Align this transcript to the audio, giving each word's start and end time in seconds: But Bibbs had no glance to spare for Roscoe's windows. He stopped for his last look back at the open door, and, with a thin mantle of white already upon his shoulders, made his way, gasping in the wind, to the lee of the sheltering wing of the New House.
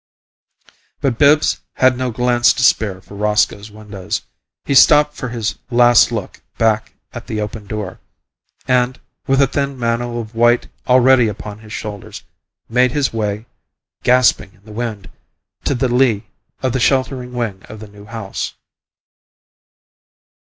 But 0.99 1.19
Bibbs 1.19 1.59
had 1.73 1.95
no 1.95 2.09
glance 2.09 2.53
to 2.53 2.63
spare 2.63 3.01
for 3.01 3.13
Roscoe's 3.13 3.69
windows. 3.69 4.23
He 4.65 4.73
stopped 4.73 5.13
for 5.13 5.29
his 5.29 5.59
last 5.69 6.11
look 6.11 6.41
back 6.57 6.93
at 7.13 7.27
the 7.27 7.39
open 7.39 7.67
door, 7.67 7.99
and, 8.67 8.99
with 9.27 9.43
a 9.43 9.45
thin 9.45 9.77
mantle 9.77 10.19
of 10.19 10.33
white 10.33 10.67
already 10.87 11.27
upon 11.27 11.59
his 11.59 11.71
shoulders, 11.71 12.23
made 12.67 12.91
his 12.93 13.13
way, 13.13 13.45
gasping 14.01 14.55
in 14.55 14.65
the 14.65 14.71
wind, 14.71 15.07
to 15.65 15.75
the 15.75 15.87
lee 15.87 16.23
of 16.63 16.71
the 16.73 16.79
sheltering 16.79 17.31
wing 17.33 17.61
of 17.69 17.79
the 17.79 17.87
New 17.87 18.05
House. 18.05 18.55